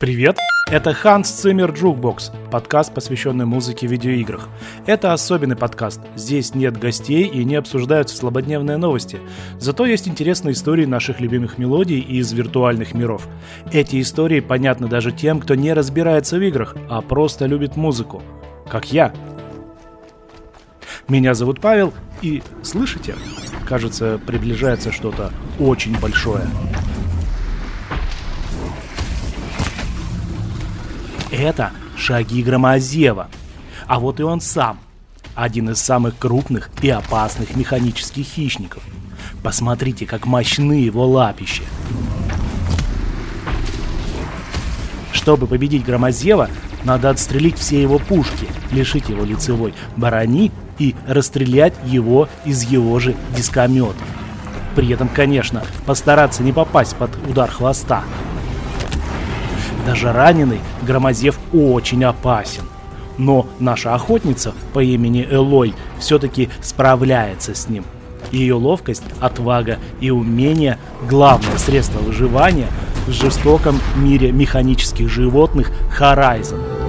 [0.00, 0.38] Привет!
[0.66, 4.48] Это Hans Zimmer Jukebox, подкаст, посвященный музыке в видеоиграх.
[4.86, 6.00] Это особенный подкаст.
[6.16, 9.18] Здесь нет гостей и не обсуждаются слабодневные новости.
[9.58, 13.28] Зато есть интересные истории наших любимых мелодий из виртуальных миров.
[13.72, 18.22] Эти истории понятны даже тем, кто не разбирается в играх, а просто любит музыку.
[18.70, 19.12] Как я.
[21.08, 21.92] Меня зовут Павел,
[22.22, 23.16] и слышите?
[23.68, 26.46] Кажется, приближается что-то очень большое.
[31.30, 33.28] Это шаги Громозева.
[33.86, 34.80] А вот и он сам.
[35.34, 38.82] Один из самых крупных и опасных механических хищников.
[39.42, 41.62] Посмотрите, как мощны его лапища.
[45.12, 46.48] Чтобы победить Громозева,
[46.84, 53.14] надо отстрелить все его пушки, лишить его лицевой брони и расстрелять его из его же
[53.36, 53.96] дискометов.
[54.74, 58.02] При этом, конечно, постараться не попасть под удар хвоста.
[59.86, 62.62] Даже раненый Громозев очень опасен.
[63.18, 67.84] Но наша охотница по имени Элой все-таки справляется с ним.
[68.32, 72.68] Ее ловкость, отвага и умение– главное средство выживания
[73.06, 76.79] в жестоком мире механических животных Horizon.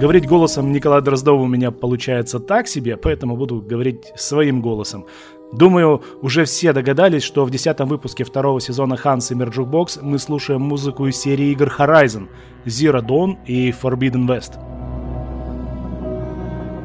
[0.00, 5.04] Говорить голосом Николая Дроздова у меня получается так себе, поэтому буду говорить своим голосом.
[5.52, 10.62] Думаю, уже все догадались, что в десятом выпуске второго сезона Hans Zimmer Jukebox мы слушаем
[10.62, 12.28] музыку из серии игр Horizon,
[12.64, 14.58] Zero Dawn и Forbidden West.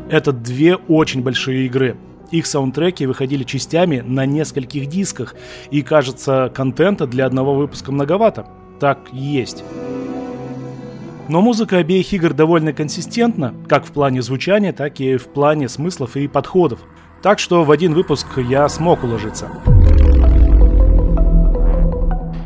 [0.09, 1.95] Это две очень большие игры.
[2.31, 5.35] Их саундтреки выходили частями на нескольких дисках,
[5.71, 8.45] и кажется, контента для одного выпуска многовато.
[8.81, 9.63] Так и есть.
[11.27, 16.15] Но музыка обеих игр довольно консистентна, как в плане звучания, так и в плане смыслов
[16.17, 16.79] и подходов.
[17.23, 19.49] Так что в один выпуск я смог уложиться.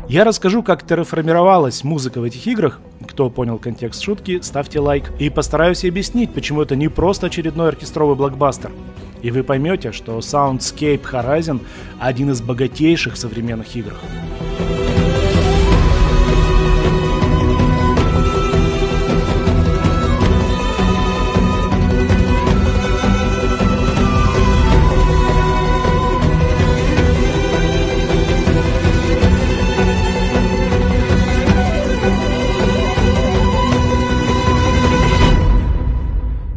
[0.08, 2.80] Я расскажу, как терраформировалась музыка в этих играх.
[3.06, 5.12] Кто понял контекст шутки, ставьте лайк.
[5.20, 8.72] И постараюсь объяснить, почему это не просто очередной оркестровый блокбастер.
[9.22, 11.60] И вы поймете, что Soundscape Horizon
[12.00, 14.00] один из богатейших в современных играх.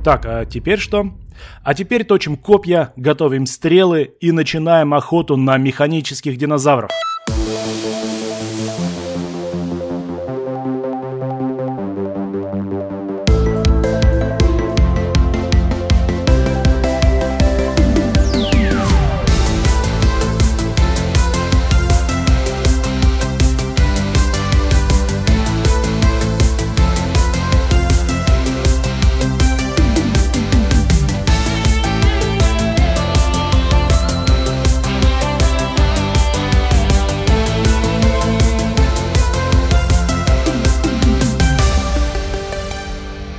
[0.03, 1.13] Так, а теперь что?
[1.63, 6.91] А теперь точим копья, готовим стрелы и начинаем охоту на механических динозавров.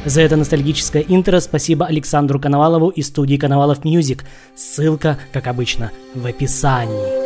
[0.05, 4.25] За это ностальгическое интро спасибо Александру Коновалову и студии Konovalov Music.
[4.55, 7.25] Ссылка, как обычно, в описании.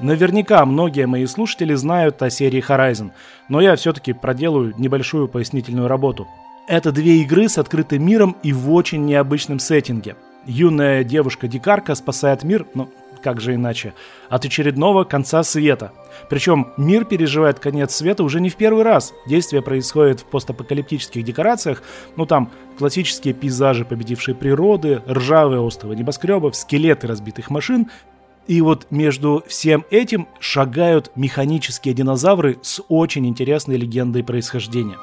[0.00, 3.12] Наверняка многие мои слушатели знают о серии Horizon,
[3.48, 6.28] но я все-таки проделаю небольшую пояснительную работу.
[6.68, 10.16] Это две игры с открытым миром и в очень необычном сеттинге.
[10.44, 12.88] Юная девушка-дикарка спасает мир, ну,
[13.28, 13.92] как же иначе,
[14.30, 15.92] от очередного конца света.
[16.30, 19.12] Причем мир переживает конец света уже не в первый раз.
[19.26, 21.82] Действие происходит в постапокалиптических декорациях,
[22.16, 27.90] ну там классические пейзажи победившей природы, ржавые островы небоскребов, скелеты разбитых машин.
[28.46, 34.96] И вот между всем этим шагают механические динозавры с очень интересной легендой происхождения.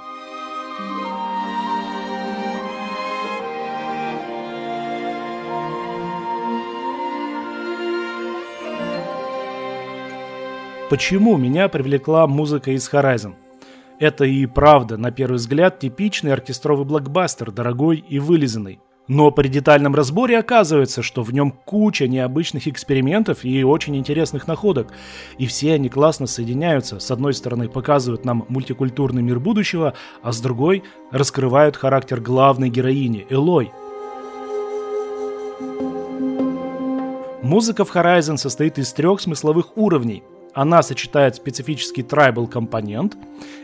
[10.90, 13.34] Почему меня привлекла музыка из Horizon.
[14.00, 18.80] Это и правда, на первый взгляд, типичный оркестровый блокбастер, дорогой и вылизанный.
[19.08, 24.92] Но при детальном разборе оказывается, что в нем куча необычных экспериментов и очень интересных находок.
[25.38, 27.00] И все они классно соединяются.
[27.00, 29.94] С одной стороны показывают нам мультикультурный мир будущего,
[30.24, 33.72] а с другой раскрывают характер главной героини Элой.
[37.44, 40.24] Музыка в Horizon состоит из трех смысловых уровней.
[40.56, 43.16] Она сочетает специфический трайбл компонент,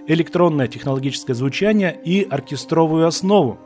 [0.07, 3.57] электронное технологическое звучание и оркестровую основу,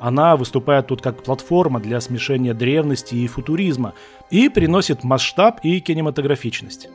[0.00, 3.94] она выступает тут как платформа для смешения древности и футуризма
[4.28, 6.88] и приносит масштаб и кинематографичность.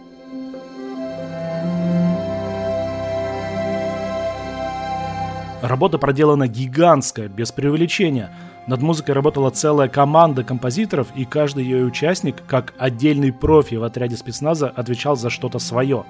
[5.62, 8.32] Работа проделана гигантская, без преувеличения.
[8.70, 14.16] Над музыкой работала целая команда композиторов, и каждый ее участник, как отдельный профи в отряде
[14.16, 16.06] спецназа, отвечал за что-то свое.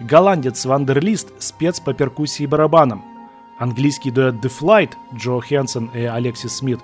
[0.00, 3.04] Голландец Вандерлист– спец по перкуссии и барабанам.
[3.56, 6.80] Английский дуэт The Flight Джо Хенсон и Алексис Смит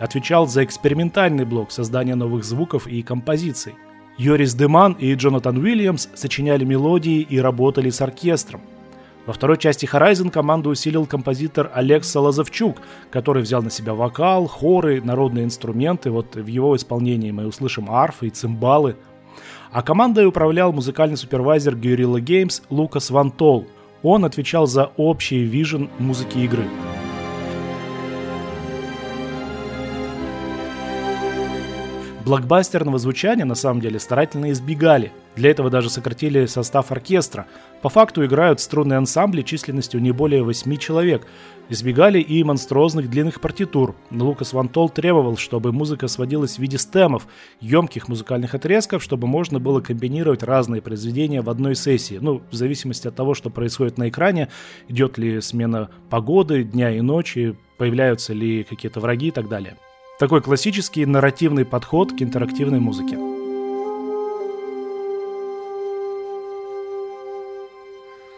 [0.00, 3.74] отвечал за экспериментальный блок создания новых звуков и композиций.
[4.16, 8.62] Йорис Деман и Джонатан Уильямс сочиняли мелодии и работали с оркестром.
[9.26, 12.78] Во второй части Horizon команду усилил композитор Олег Солозовчук,
[13.10, 16.10] который взял на себя вокал, хоры, народные инструменты.
[16.10, 18.96] Вот в его исполнении мы услышим арфы и цимбалы.
[19.70, 23.66] А командой управлял музыкальный супервайзер Guerrilla Games Лукас Ван Толл–
[24.02, 26.64] он отвечал за общий вижен музыки игры.
[32.24, 35.12] Блокбастерного звучания на самом деле старательно избегали.
[35.34, 37.46] Для этого даже сократили состав оркестра.
[37.80, 41.26] По факту играют струнные ансамбли численностью не более 8 человек.
[41.68, 43.94] Избегали и монструозных длинных партитур.
[44.10, 47.26] Лукас Вантол требовал, чтобы музыка сводилась в виде стемов,
[47.60, 52.18] емких музыкальных отрезков, чтобы можно было комбинировать разные произведения в одной сессии.
[52.20, 54.48] Ну, в зависимости от того, что происходит на экране,
[54.88, 59.78] идет ли смена погоды, дня и ночи, появляются ли какие-то враги и так далее.
[60.18, 63.31] Такой классический нарративный подход к интерактивной музыке.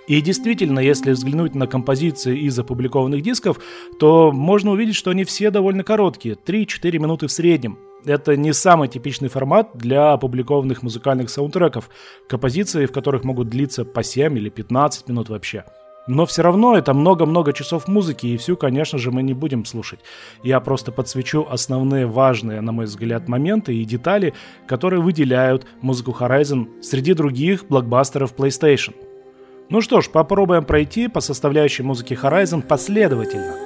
[0.06, 3.58] И действительно, если взглянуть на композиции из опубликованных дисков,
[3.98, 7.78] то можно увидеть, что они все довольно короткие, 3-4 минуты в среднем.
[8.04, 11.88] Это не самый типичный формат для опубликованных музыкальных саундтреков,
[12.28, 15.64] композиции, в которых могут длиться по 7 или 15 минут вообще.
[16.06, 20.00] Но все равно это много-много часов музыки, и всю, конечно же, мы не будем слушать.
[20.42, 24.34] Я просто подсвечу основные важные, на мой взгляд, моменты и детали,
[24.66, 28.92] которые выделяют музыку Horizon среди других блокбастеров PlayStation.
[29.70, 33.56] Ну что ж, попробуем пройти по составляющей музыки Horizon последовательно.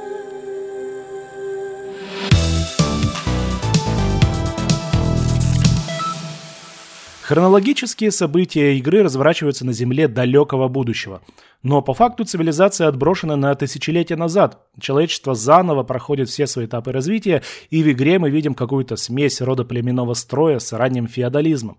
[7.22, 11.20] Хронологические события игры разворачиваются на Земле далекого будущего.
[11.62, 14.66] Но по факту цивилизация отброшена на тысячелетия назад.
[14.80, 19.64] Человечество заново проходит все свои этапы развития, и в игре мы видим какую-то смесь рода
[19.64, 21.78] племенного строя с ранним феодализмом.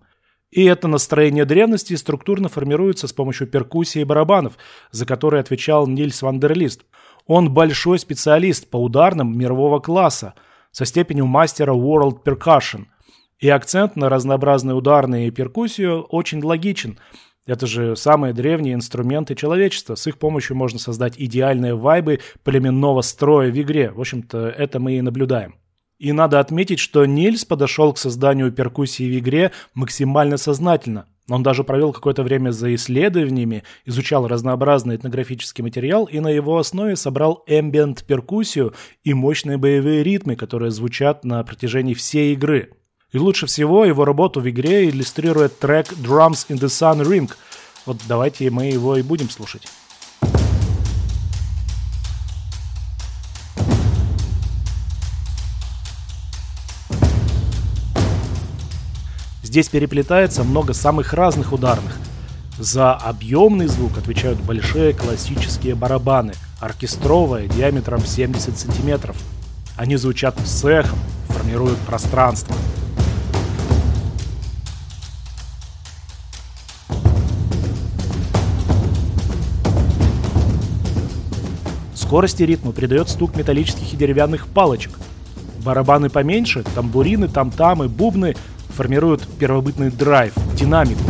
[0.50, 4.54] И это настроение древности структурно формируется с помощью перкуссии и барабанов,
[4.90, 6.82] за которые отвечал Нильс Вандерлист.
[7.26, 10.34] Он большой специалист по ударным мирового класса,
[10.72, 12.86] со степенью мастера World Percussion.
[13.38, 16.98] И акцент на разнообразные ударные и перкуссию очень логичен.
[17.46, 19.94] Это же самые древние инструменты человечества.
[19.94, 23.90] С их помощью можно создать идеальные вайбы племенного строя в игре.
[23.90, 25.59] В общем-то, это мы и наблюдаем.
[26.00, 31.04] И надо отметить, что Нильс подошел к созданию перкуссии в игре максимально сознательно.
[31.28, 36.96] Он даже провел какое-то время за исследованиями, изучал разнообразный этнографический материал и на его основе
[36.96, 38.72] собрал ambient перкуссию
[39.04, 42.70] и мощные боевые ритмы, которые звучат на протяжении всей игры.
[43.12, 47.30] И лучше всего его работу в игре иллюстрирует трек Drums in the Sun Ring.
[47.84, 49.68] Вот давайте мы его и будем слушать.
[59.50, 61.98] Здесь переплетается много самых разных ударных.
[62.56, 69.16] За объемный звук отвечают большие классические барабаны, оркестровые диаметром 70 сантиметров.
[69.76, 72.54] Они звучат с эхом, формируют пространство.
[81.96, 84.92] Скорости ритма придает стук металлических и деревянных палочек.
[85.64, 88.36] Барабаны поменьше, тамбурины, там-тамы, бубны
[88.70, 91.00] формируют первобытный драйв, динамику.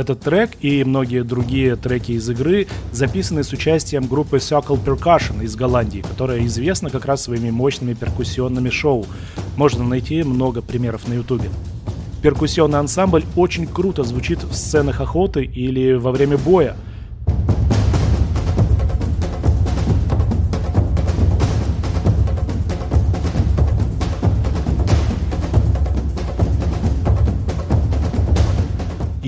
[0.00, 5.56] Этот трек и многие другие треки из игры записаны с участием группы Circle Percussion из
[5.56, 9.04] Голландии, которая известна как раз своими мощными перкуссионными шоу.
[9.56, 11.50] Можно найти много примеров на ютубе.
[12.22, 16.76] Перкуссионный ансамбль очень круто звучит в сценах охоты или во время боя–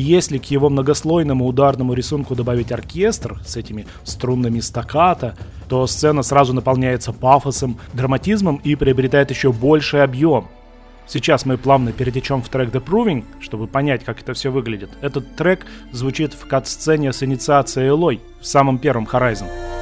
[0.03, 5.37] если к его многослойному ударному рисунку добавить оркестр с этими струнными стаккато,
[5.69, 10.49] то сцена сразу наполняется пафосом, драматизмом и приобретает еще больший объем.
[11.07, 14.91] Сейчас мы плавно перетечем в трек The Proving, чтобы понять, как это все выглядит.
[15.01, 19.82] Этот трек звучит в кат-сцене с инициацией Элой в самом первом Horizon.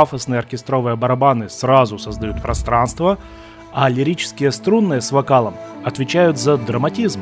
[0.00, 3.18] Пафосные оркестровые барабаны сразу создают пространство,
[3.70, 5.52] а лирические струнные с вокалом
[5.84, 7.20] отвечают за драматизм.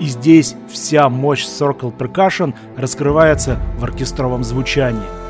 [0.00, 5.06] И здесь вся мощь Circle Percussion раскрывается в оркестровом звучании–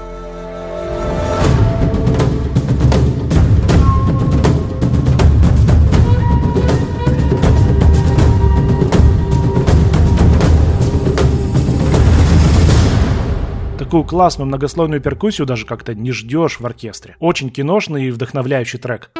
[13.92, 17.14] такую классную многослойную перкуссию даже как-то не ждешь в оркестре.
[17.20, 19.10] Очень киношный и вдохновляющий трек.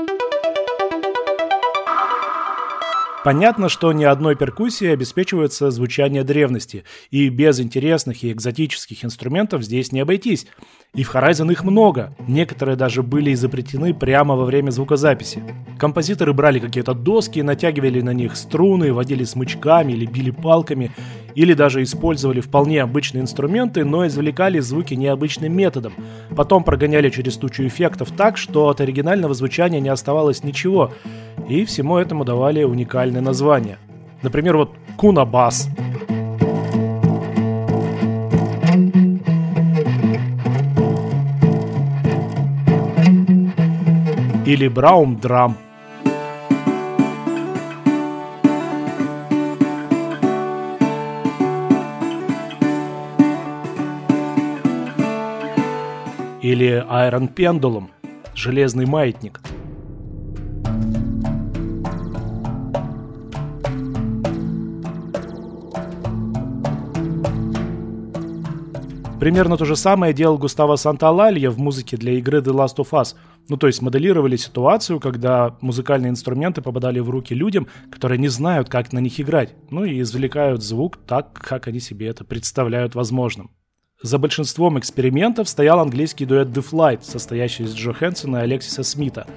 [3.24, 9.92] Понятно, что ни одной перкуссии обеспечивается звучание древности, и без интересных и экзотических инструментов здесь
[9.92, 10.46] не обойтись.
[10.94, 15.42] И в Horizon их много, некоторые даже были изобретены прямо во время звукозаписи.
[15.78, 20.90] Композиторы брали какие-то доски, натягивали на них струны, водили смычками или били палками,
[21.34, 25.94] или даже использовали вполне обычные инструменты, но извлекали звуки необычным методом.
[26.36, 30.92] Потом прогоняли через тучу эффектов так, что от оригинального звучания не оставалось ничего,
[31.48, 32.62] и всему этому давали
[33.12, 33.78] уникальное название.
[34.22, 35.68] Например, вот Кунабас.
[44.44, 45.56] Или Браум Драм.
[56.42, 57.88] Или Iron Pendulum,
[58.34, 59.40] железный маятник–
[69.22, 73.14] Примерно то же самое делал Густаво Санталалья в музыке для игры The Last of Us.
[73.48, 78.68] Ну, то есть моделировали ситуацию, когда музыкальные инструменты попадали в руки людям, которые не знают,
[78.68, 83.52] как на них играть, ну и извлекают звук так, как они себе это представляют возможным.
[84.02, 89.28] За большинством экспериментов стоял английский дуэт The Flight, состоящий из Джо Хэнсона и Алексиса Смита.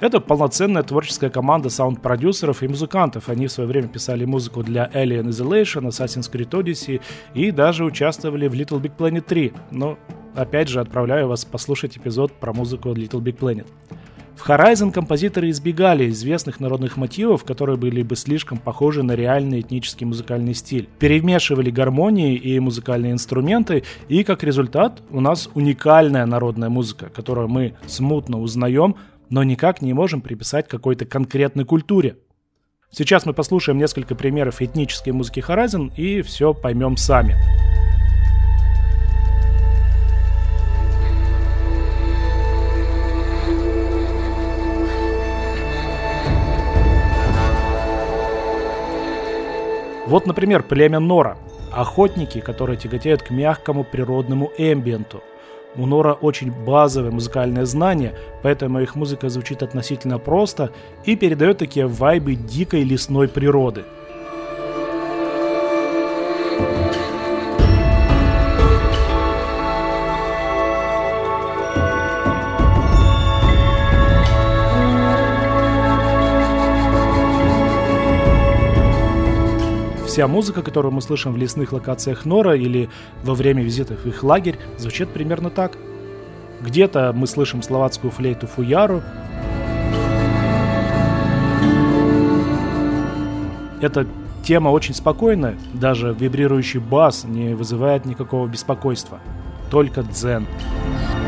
[0.00, 3.28] Это полноценная творческая команда саунд-продюсеров и музыкантов.
[3.28, 7.02] Они в свое время писали музыку для Alien Isolation, Assassin's Creed Odyssey
[7.34, 9.52] и даже участвовали в Little Big Planet 3.
[9.70, 9.98] Но,
[10.34, 13.66] опять же, отправляю вас послушать эпизод про музыку Little Big Planet.
[14.36, 20.06] В Horizon композиторы избегали известных народных мотивов, которые были бы слишком похожи на реальный этнический
[20.06, 20.88] музыкальный стиль.
[20.98, 27.74] Перемешивали гармонии и музыкальные инструменты, и как результат у нас уникальная народная музыка, которую мы
[27.86, 28.96] смутно узнаем,
[29.30, 32.18] но никак не можем приписать какой-то конкретной культуре.
[32.90, 37.36] Сейчас мы послушаем несколько примеров этнической музыки Horizon и все поймем сами.
[50.06, 51.38] Вот, например, племя Нора.
[51.70, 55.22] Охотники, которые тяготеют к мягкому природному эмбиенту–
[55.76, 60.70] у Нора очень базовое музыкальное знание, поэтому их музыка звучит относительно просто
[61.04, 63.84] и передает такие вайбы дикой лесной природы.
[80.10, 82.90] Вся музыка, которую мы слышим в лесных локациях Нора или
[83.22, 85.78] во время визитов в их лагерь, звучит примерно так.
[86.60, 89.02] Где-то мы слышим словацкую флейту фуяру.
[93.80, 94.04] Эта
[94.42, 99.20] тема очень спокойная, даже вибрирующий бас не вызывает никакого беспокойства.
[99.70, 100.44] Только дзен.
[100.44, 101.19] Это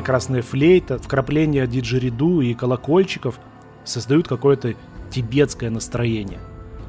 [0.00, 3.38] прекрасная флейта, вкрапления диджериду и колокольчиков
[3.84, 4.72] создают какое-то
[5.10, 6.38] тибетское настроение.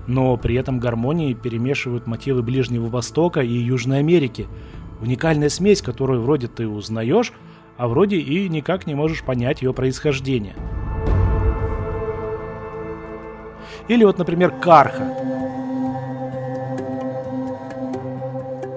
[0.07, 4.47] Но при этом гармонии перемешивают мотивы Ближнего Востока и Южной Америки.
[5.01, 7.33] Уникальная смесь, которую вроде ты узнаешь,
[7.75, 10.55] а вроде и никак не можешь понять ее происхождение.
[13.89, 15.40] Или вот, например, карха.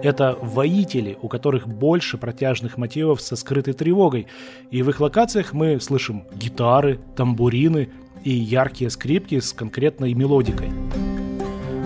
[0.04, 4.26] Это воители, у которых больше протяжных мотивов со скрытой тревогой.
[4.70, 7.88] И в их локациях мы слышим гитары, тамбурины
[8.22, 10.68] и яркие скрипки с конкретной мелодикой.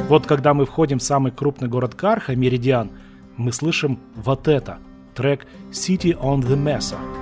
[0.08, 2.90] Вот когда мы входим в самый крупный город Карха, Меридиан,
[3.36, 4.78] мы слышим вот это,
[5.14, 7.17] трек City on the Mesa.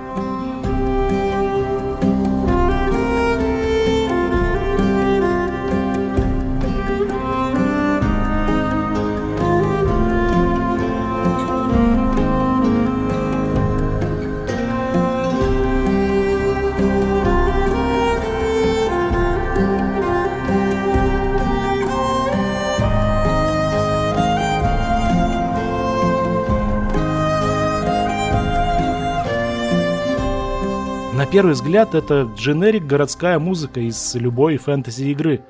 [31.31, 35.43] Первый взгляд это дженерик городская музыка из любой фэнтези игры.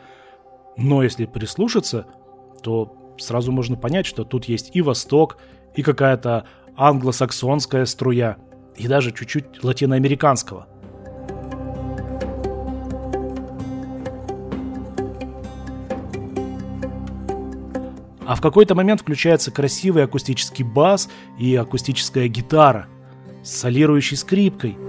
[0.76, 2.08] Но если прислушаться,
[2.64, 5.38] то сразу можно понять, что тут есть и Восток,
[5.76, 8.38] и какая-то англосаксонская струя,
[8.76, 10.68] и даже чуть-чуть латиноамериканского.
[18.26, 21.08] А в какой-то момент включается красивый акустический бас
[21.40, 22.88] и акустическая гитара
[23.44, 24.78] с солирующей скрипкой–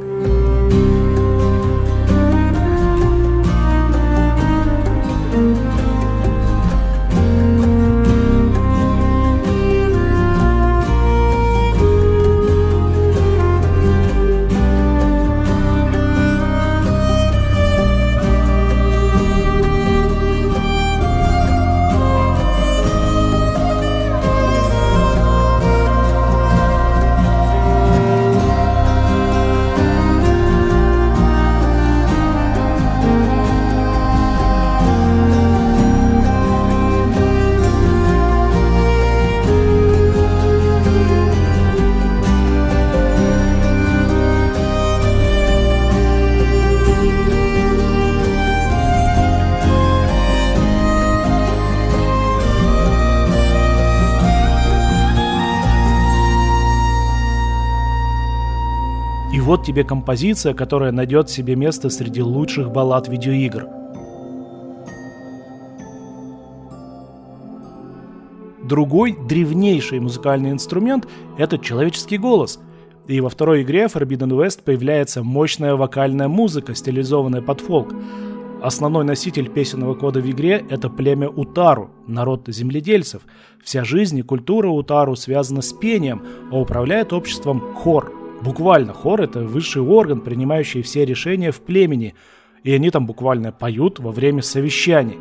[59.59, 63.66] вот тебе композиция, которая найдет себе место среди лучших баллад видеоигр.
[68.62, 72.61] Другой, древнейший музыкальный инструмент– это человеческий голос.
[73.09, 77.94] И во второй игре Forbidden West появляется мощная вокальная музыка, стилизованная под фолк.
[78.62, 83.23] Основной носитель песенного кода в игре– это племя Утару, народ земледельцев.
[83.64, 89.40] Вся жизнь и культура Утару связана с пением, а управляет обществом хор– Буквально хор— это
[89.40, 92.14] высший орган, принимающий все решения в племени,
[92.62, 95.18] и они там буквально поют во время совещаний.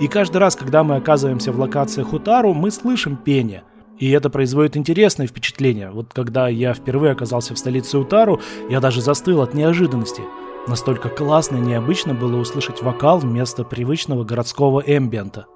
[0.00, 3.62] И каждый раз, когда мы оказываемся в локациях Утару, мы слышим пение.
[3.98, 5.90] И это производит интересное впечатление.
[5.90, 10.22] Вот когда я впервые оказался в столице Утару, я даже застыл от неожиданности.
[10.68, 15.46] Настолько классно и необычно было услышать вокал вместо привычного городского эмбиента.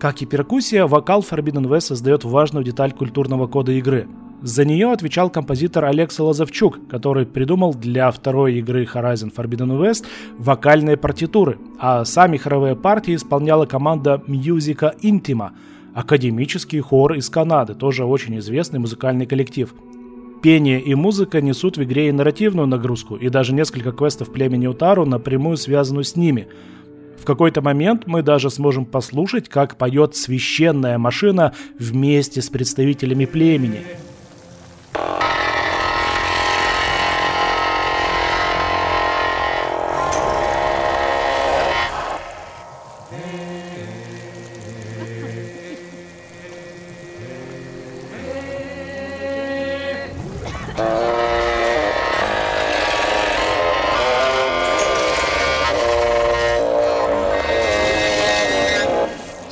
[0.00, 4.08] Как и перкуссия, вокал Forbidden West создает важную деталь культурного кода игры.
[4.40, 10.06] За нее отвечал композитор Алекса Лозовчук, который придумал для второй игры Horizon Forbidden West
[10.38, 15.50] вокальные партитуры, а сами хоровые партии исполняла команда Musica Intima,
[15.92, 19.74] академический хор из Канады, тоже очень известный музыкальный коллектив.
[20.40, 25.04] Пение и музыка несут в игре и нарративную нагрузку, и даже несколько квестов племени Утару
[25.04, 26.48] напрямую связаны с ними–
[27.20, 33.82] в какой-то момент мы даже сможем послушать, как поет священная машина вместе с представителями племени.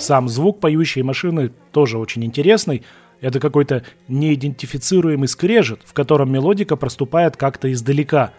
[0.08, 2.82] Сам звук поющей машины тоже очень интересный.
[3.20, 8.32] Это какой-то неидентифицируемый скрежет, в котором мелодика проступает как-то издалека.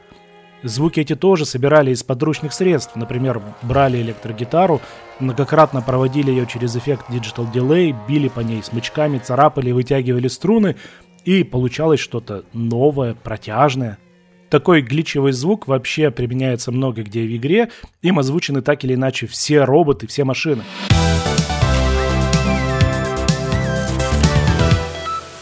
[0.63, 2.95] Звуки эти тоже собирали из подручных средств.
[2.95, 4.81] Например, брали электрогитару,
[5.19, 10.75] многократно проводили ее через эффект Digital Delay, били по ней смычками, царапали, вытягивали струны,
[11.23, 13.99] и получалось что-то новое, протяжное.
[14.49, 17.69] Такой гличевый звук вообще применяется много где в игре,
[18.01, 20.63] им озвучены так или иначе все роботы, все машины.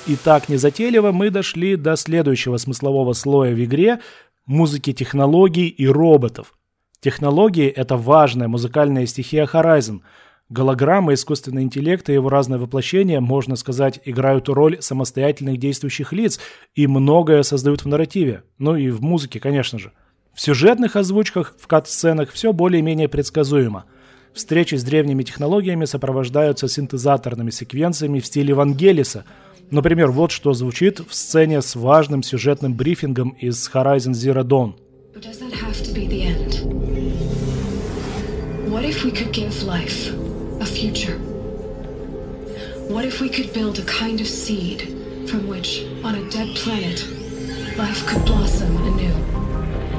[0.08, 4.00] И так незатейливо мы дошли до следующего смыслового слоя в игре–
[4.46, 6.54] музыки технологий и роботов.
[7.02, 10.02] Технологии– это важная музыкальная стихия Horizon–
[10.50, 16.40] Голограмма, искусственный интеллект и его разные воплощения, можно сказать, играют роль самостоятельных действующих лиц
[16.74, 18.44] и многое создают в нарративе.
[18.58, 19.92] Ну и в музыке, конечно же.
[20.34, 23.86] В сюжетных озвучках, в кат-сценах все более-менее предсказуемо.
[24.34, 29.26] Встречи с древними технологиями сопровождаются синтезаторными секвенциями в стиле Вангелиса.
[29.70, 34.76] Например, вот что звучит в сцене с важным сюжетным брифингом из Horizon Zero Dawn.
[38.70, 40.14] What if we could give life
[40.62, 41.18] a future?
[42.90, 44.82] What if we could build a kind of seed
[45.28, 47.06] from which, on a dead planet,
[47.78, 49.14] life could blossom anew?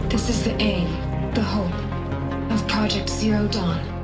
[0.09, 0.89] This is the aim,
[1.35, 1.75] the hope,
[2.53, 3.98] of Project Zero Dawn.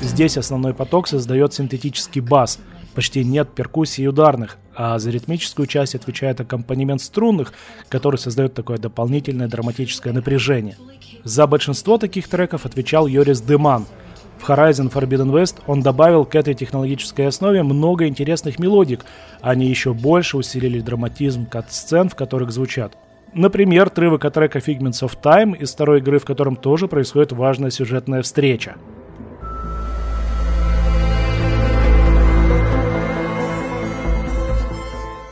[0.00, 2.58] Здесь основной поток создает синтетический бас.
[2.94, 7.52] Почти нет перкуссий и ударных, а за ритмическую часть отвечает аккомпанемент струнных,
[7.88, 10.76] который создает такое дополнительное драматическое напряжение.
[11.24, 13.84] За большинство таких треков отвечал Йорис Деман.
[14.38, 19.04] В Horizon Forbidden West он добавил к этой технологической основе много интересных мелодик.
[19.40, 22.96] Они еще больше усилили драматизм кат-сцен, в которых звучат.
[23.32, 27.70] Например, отрывок от трека Figments of Time из второй игры, в котором тоже происходит важная
[27.70, 28.76] сюжетная встреча.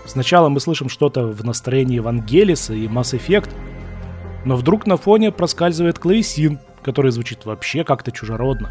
[0.07, 3.51] Сначала мы слышим что-то в настроении Вангелиса и Mass Effect,
[4.45, 8.71] но вдруг на фоне проскальзывает клавесин, который звучит вообще как-то чужеродно.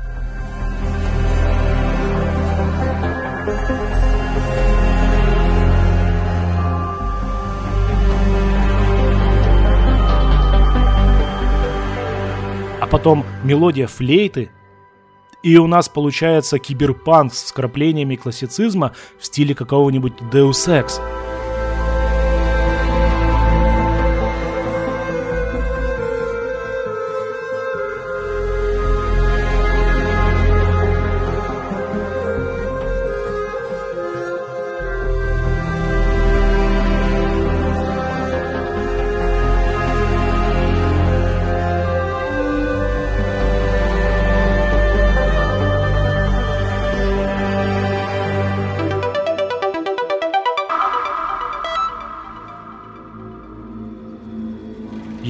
[13.03, 14.49] Потом мелодия флейты,
[15.43, 21.01] и у нас получается киберпанк с вкраплениями классицизма в стиле какого-нибудь Deus Ex.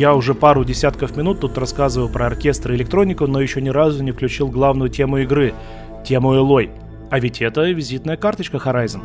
[0.03, 4.03] Я уже пару десятков минут тут рассказываю про оркестр и электронику, но еще ни разу
[4.03, 5.53] не включил главную тему игры–
[6.05, 6.71] тему Элой.
[7.09, 8.99] А ведь это визитная карточка Horizon.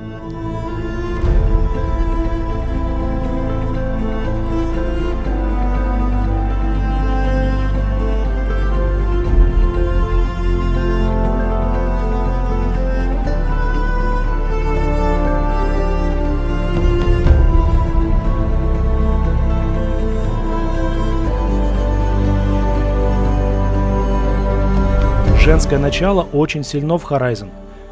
[25.49, 27.49] Женское начало очень сильно в Horizon.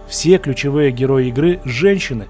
[0.07, 2.27] Все ключевые герои игры– женщины.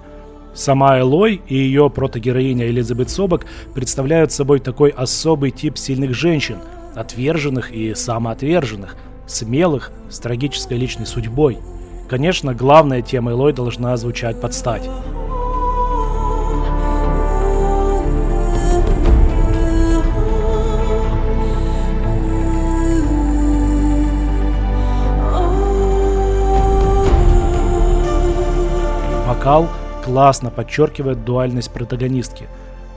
[0.53, 6.59] Сама Элой и ее протогероиня Элизабет Собак представляют собой такой особый тип сильных женщин,
[6.95, 8.95] отверженных и самоотверженных,
[9.27, 11.57] смелых, с трагической личной судьбой.
[12.07, 14.89] Конечно, главная тема Элой должна звучать под стать.
[29.47, 29.69] Вокал
[30.03, 32.47] классно подчеркивает дуальность протагонистки.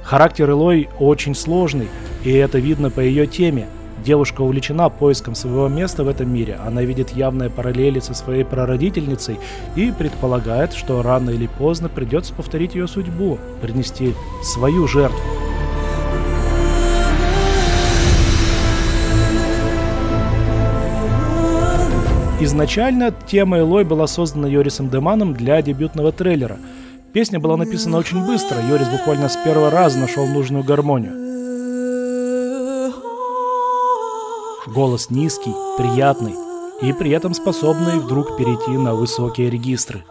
[0.02, 1.88] Характер Элой очень сложный,
[2.24, 3.68] и это видно по ее теме.
[4.04, 9.38] Девушка увлечена поиском своего места в этом мире, она видит явные параллели со своей прародительницей
[9.76, 15.49] и предполагает, что рано или поздно придется повторить ее судьбу, принести свою жертву.
[22.42, 26.56] Изначально тема Элой была создана Йорисом Деманом для дебютного трейлера.
[27.12, 31.12] Песня была написана очень быстро, Йорис буквально с первого раза нашел нужную гармонию.
[34.66, 36.34] Голос низкий, приятный
[36.80, 40.02] и при этом способный вдруг перейти на высокие регистры.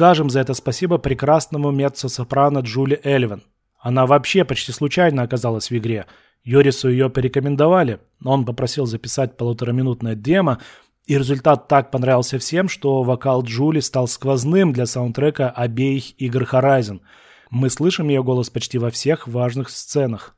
[0.00, 3.42] Скажем за это спасибо прекрасному меццо-сопрано Джули Эльвен.
[3.78, 6.06] Она вообще почти случайно оказалась в игре.
[6.42, 10.58] Йорису ее порекомендовали, но он попросил записать полутораминутное демо,
[11.04, 17.00] и результат так понравился всем, что вокал Джули стал сквозным для саундтрека обеих игр Horizon.
[17.50, 20.34] Мы слышим ее голос почти во всех важных сценах.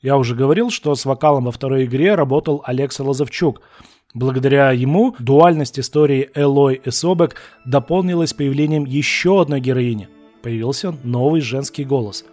[0.00, 3.60] Я уже говорил, что с вокалом во второй игре работал Алекса Лозовчук–
[4.14, 10.08] Благодаря ему дуальность истории Элой и Собек дополнилась появлением еще одной героини.
[10.40, 12.24] Появился новый женский голос.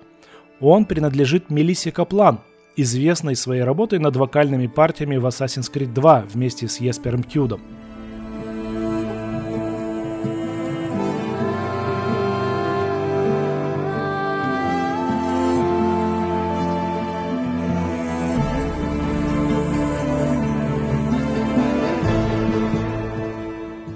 [0.59, 2.41] Он принадлежит Мелиссе Каплан,
[2.75, 7.61] известной своей работой над вокальными партиями в Assassin's Creed 2 вместе с Еспером Кьюдом.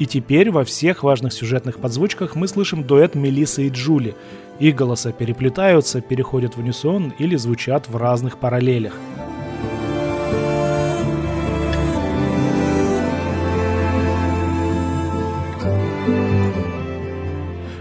[0.05, 4.15] И теперь во всех важных сюжетных подзвучках мы слышим дуэт Мелисы и Джули.
[4.59, 8.93] Их голоса переплетаются, переходят в унисон или звучат в разных параллелях.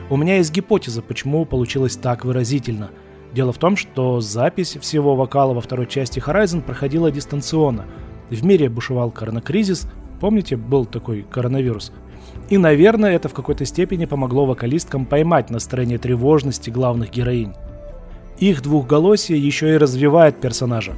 [0.09, 2.91] У меня есть гипотеза, почему получилось так выразительно.
[3.35, 7.85] Дело в том, что запись всего вокала во второй части Horizon проходила дистанционно.
[8.31, 9.87] В мире бушевал коронакризис,
[10.21, 11.93] помните, был такой коронавирус–
[12.51, 17.55] и, наверное, это в какой-то степени помогло вокалисткам поймать настроение тревожности главных героинь.
[18.39, 20.93] Их двухголосие еще и развивает персонажа.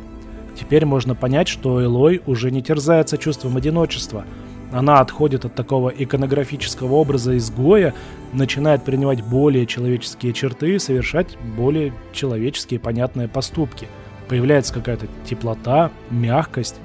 [0.58, 4.24] Теперь можно понять, что Элой уже не терзается чувством одиночества.
[4.72, 7.94] Она отходит от такого иконографического образа изгоя,
[8.32, 13.86] начинает принимать более человеческие черты и совершать более человеческие понятные поступки.
[14.28, 16.76] Появляется какая-то теплота, мягкость.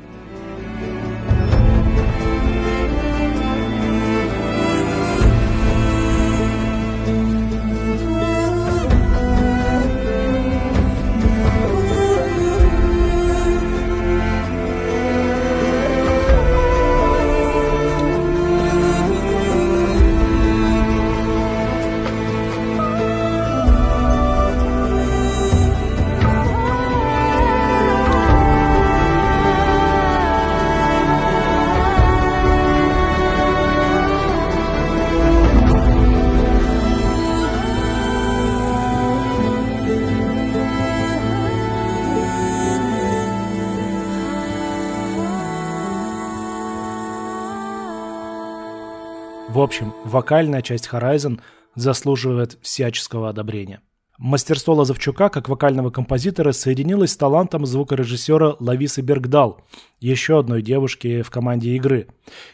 [49.72, 51.40] Общем, вокальная часть Horizon
[51.76, 53.80] заслуживает всяческого одобрения.
[54.18, 59.62] Мастерство Лазовчука как вокального композитора соединилось с талантом звукорежиссера Лависы Бергдал,
[60.02, 62.08] еще одной девушки в команде игры.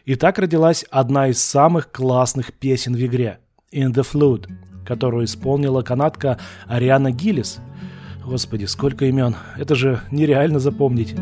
[0.05, 3.39] И так родилась одна из самых классных песен в игре
[3.73, 4.47] «In the Flood»,
[4.85, 7.57] которую исполнила канадка Ариана Гиллис.
[8.23, 11.15] Господи, сколько имен, это же нереально запомнить.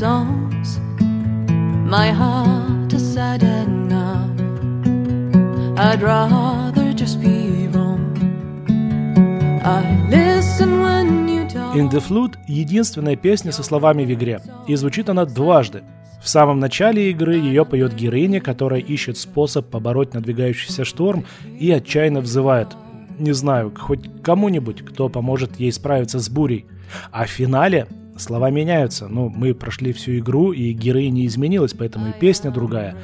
[0.00, 0.80] Songs.
[1.96, 4.30] My heart is sad enough.
[5.76, 8.00] I'd rather just be wrong.
[9.62, 11.76] I listen when you talk.
[11.76, 15.82] In the Flood— единственная песня со словами в игре, и звучит она дважды.
[16.22, 21.26] В самом начале игры ее поет героиня, которая ищет способ побороть надвигающийся шторм
[21.58, 22.68] и отчаянно взывает
[23.18, 26.64] не знаю, хоть кому-нибудь, кто поможет ей справиться с бурей.
[27.12, 27.86] А в финале
[28.20, 29.08] слова меняются.
[29.08, 32.96] Ну, мы прошли всю игру, и героиня изменилась, поэтому и песня другая.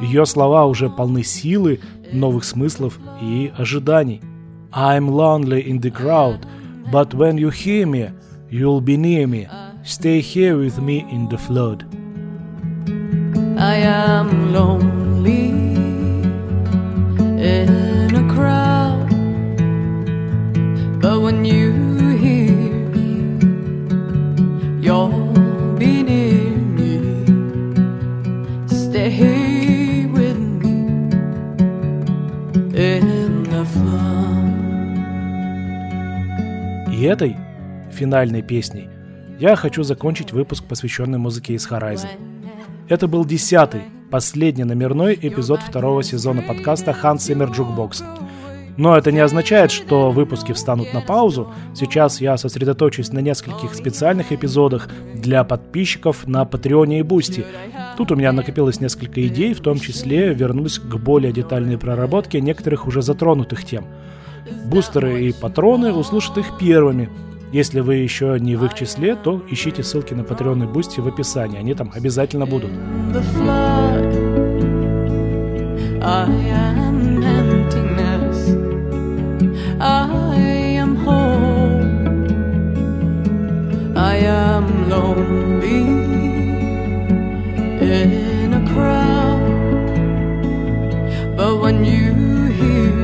[0.00, 1.80] Ее слова уже полны силы,
[2.12, 4.20] новых смыслов и ожиданий.
[4.72, 6.46] I'm lonely in the crowd,
[6.92, 8.10] but when you hear me,
[8.50, 9.48] you'll be near me.
[9.84, 11.84] Stay here with me in the flood.
[13.58, 15.48] I am lonely
[17.38, 19.08] in a crowd,
[21.00, 21.95] but when you
[37.06, 37.36] этой
[37.92, 38.88] финальной песней
[39.38, 42.08] я хочу закончить выпуск, посвященный музыке из Horizon.
[42.88, 48.25] Это был десятый, последний номерной эпизод второго сезона подкаста Hans Zimmer Jukebox.
[48.76, 51.52] Но это не означает, что выпуски встанут на паузу.
[51.74, 57.44] Сейчас я сосредоточусь на нескольких специальных эпизодах для подписчиков на Патреоне и Boosty.
[57.96, 62.86] Тут у меня накопилось несколько идей, в том числе вернусь к более детальной проработке некоторых
[62.86, 63.86] уже затронутых тем.
[64.66, 67.08] Бустеры и патроны услышат их первыми.
[67.52, 71.06] Если вы еще не в их числе, то ищите ссылки на Patreon и Boosty в
[71.06, 71.58] описании.
[71.58, 72.70] Они там обязательно будут.
[76.08, 77.05] I am
[84.16, 85.82] I am lonely
[87.84, 89.42] in a crowd.
[91.36, 92.14] But when you
[92.60, 92.94] hear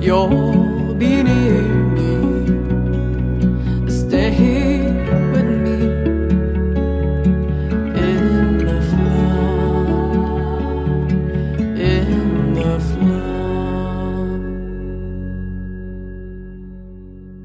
[0.00, 0.57] me,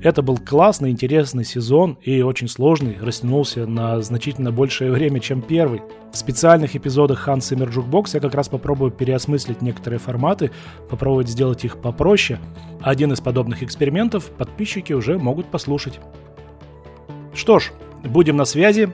[0.04, 5.82] Это был классный, интересный сезон и очень сложный, растянулся на значительно большее время, чем первый.
[6.12, 10.52] В специальных эпизодах Hans Zimmer Jukebox я как раз попробую переосмыслить некоторые форматы,
[10.90, 12.38] попробовать сделать их попроще.
[12.82, 16.02] Один из подобных экспериментов подписчики уже могут послушать.
[17.34, 17.72] Что ж,
[18.04, 18.92] будем на связи.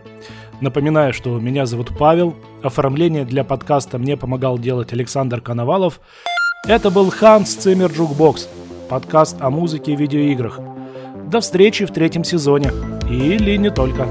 [0.62, 2.36] Напоминаю, что меня зовут Павел.
[2.62, 6.02] Оформление для подкаста мне помогал делать Александр Коновалов.
[6.68, 8.48] Это был Hans Zimmer Jukebox,
[8.90, 10.60] подкаст о музыке и видеоиграх.
[11.30, 12.72] До встречи в третьем сезоне.
[13.08, 14.08] Или не только.